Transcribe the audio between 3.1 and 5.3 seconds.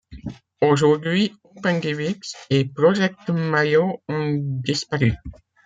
Mayo ont disparu.